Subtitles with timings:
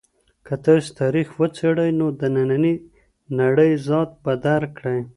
[0.45, 2.75] که تاسو تاریخ وڅېړئ نو د نننۍ
[3.39, 4.99] نړۍ ذات به درک کړئ.